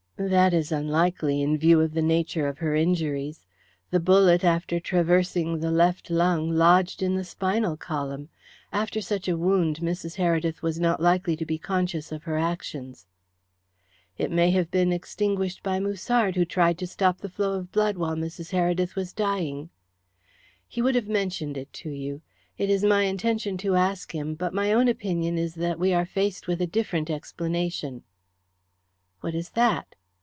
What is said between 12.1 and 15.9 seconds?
of her actions." "It may have been extinguished by